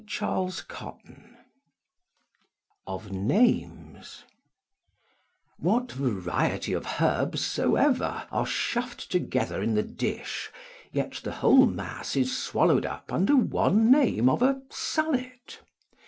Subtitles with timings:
[0.07, 1.25] CHAPTER XLVI
[2.87, 4.23] OF NAMES
[5.59, 10.49] What variety of herbs soever are shufed together in the dish,
[10.91, 15.59] yet the whole mass is swallowed up under one name of a sallet.